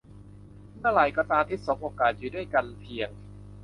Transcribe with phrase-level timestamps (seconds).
[0.77, 3.09] เมื่อไรก็ตามที่สบโอกาสอยู่ด้วยกันเพียง